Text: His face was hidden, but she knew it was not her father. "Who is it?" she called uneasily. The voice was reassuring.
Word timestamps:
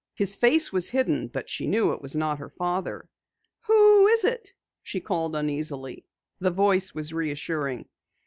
His 0.15 0.35
face 0.35 0.73
was 0.73 0.89
hidden, 0.89 1.27
but 1.27 1.47
she 1.47 1.67
knew 1.67 1.93
it 1.93 2.01
was 2.01 2.15
not 2.15 2.39
her 2.39 2.49
father. 2.49 3.07
"Who 3.67 4.07
is 4.07 4.23
it?" 4.23 4.51
she 4.81 4.99
called 4.99 5.35
uneasily. 5.35 6.07
The 6.39 6.49
voice 6.49 6.95
was 6.95 7.13
reassuring. 7.13 7.87